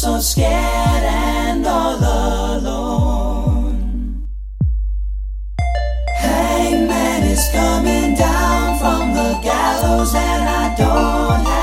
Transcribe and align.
so 0.00 0.18
scared 0.18 0.48
and 0.48 1.66
all 1.66 1.98
alone. 2.56 4.26
Hangman 6.16 7.24
is 7.24 7.46
coming 7.52 8.14
down 8.14 8.78
from 8.78 9.12
the 9.12 9.38
gallows, 9.42 10.14
and 10.14 10.48
I 10.48 10.74
don't 10.74 11.59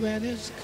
said 0.00 0.22
that's 0.22 0.50
when 0.50 0.57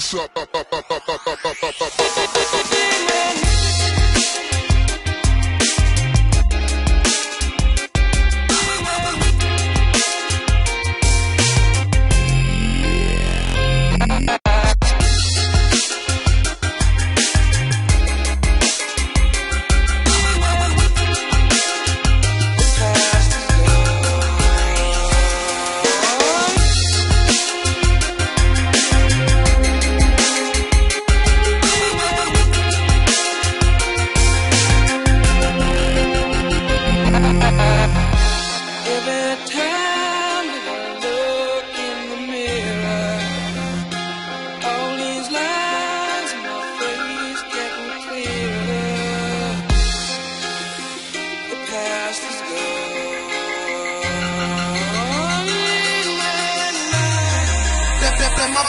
face 0.00 0.14
up. 0.14 0.29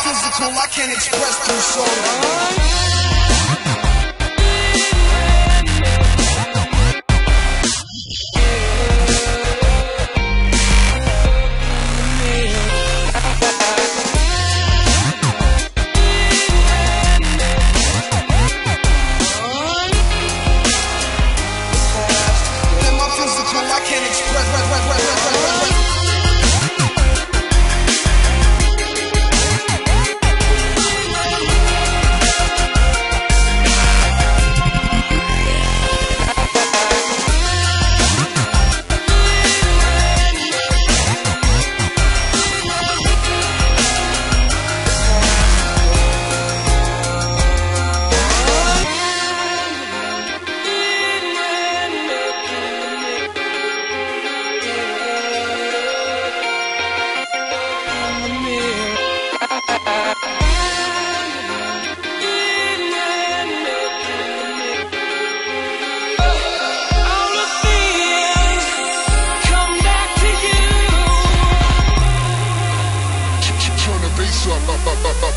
Physical, 0.03 0.49
I 0.57 0.67
can't 0.67 0.91
express 0.91 1.37
through 1.45 1.59
song. 1.59 3.00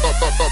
Ta-ta-ta! 0.04 0.43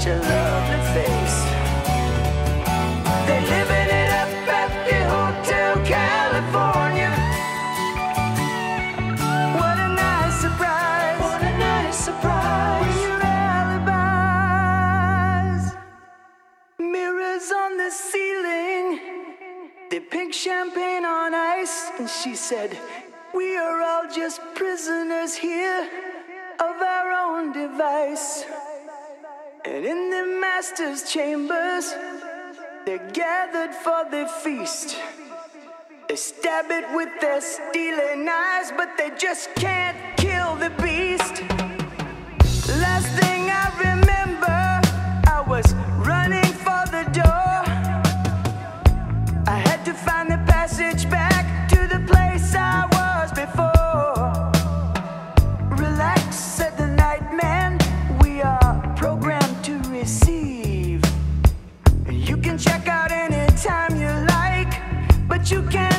such 0.00 0.12
a 0.12 0.16
lovely 0.16 0.80
face. 0.94 1.38
They're 3.26 3.46
living 3.54 3.88
it 4.00 4.10
up 4.22 4.32
at 4.48 4.70
the 4.88 4.98
Hotel 5.14 5.72
California. 5.84 7.12
What 9.58 9.76
a 9.78 9.88
nice 9.88 10.36
surprise! 10.40 11.20
What 11.20 11.42
a 11.42 11.58
nice 11.58 11.98
surprise! 11.98 12.96
Your 13.02 13.20
alibis, 13.60 14.04
mirrors 16.78 17.52
on 17.52 17.76
the 17.76 17.90
ceiling. 17.90 19.00
They 19.90 20.00
pink 20.00 20.32
champagne 20.32 21.04
on 21.04 21.34
ice, 21.34 21.90
and 21.98 22.08
she 22.08 22.34
said, 22.34 22.78
"We 23.34 23.58
are 23.58 23.82
all 23.82 24.08
just 24.08 24.40
prisoners 24.54 25.34
here 25.34 25.90
of 26.58 26.80
our 26.80 27.12
own 27.12 27.52
device." 27.52 28.46
And 29.62 29.84
in 29.84 30.08
the 30.08 30.38
master's 30.40 31.02
chambers, 31.12 31.92
they're 32.86 33.10
gathered 33.12 33.74
for 33.74 34.04
the 34.10 34.26
feast. 34.42 34.96
They 36.08 36.16
stab 36.16 36.70
it 36.70 36.84
with 36.94 37.10
their 37.20 37.42
stealing 37.42 38.26
eyes, 38.26 38.72
but 38.74 38.96
they 38.96 39.10
just 39.18 39.54
can't 39.56 39.98
kill 40.16 40.56
the 40.56 40.70
beast. 40.82 41.42
Last 42.80 43.08
thing 43.20 43.50
I 43.50 43.70
remember, 43.78 44.80
I 45.28 45.44
was 45.46 45.74
running 46.08 46.52
for 46.64 46.82
the 46.96 47.04
door. 47.12 47.52
I 49.46 49.58
had 49.58 49.84
to 49.84 49.92
find 49.92 50.30
the 50.30 50.38
passage 50.50 51.08
back 51.10 51.68
to 51.68 51.86
the 51.86 52.00
place 52.10 52.54
I 52.54 52.86
was 52.92 53.30
before. 53.32 54.39
what 65.40 65.50
you 65.50 65.62
can. 65.70 65.89